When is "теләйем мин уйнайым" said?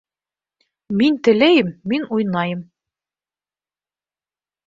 1.27-2.65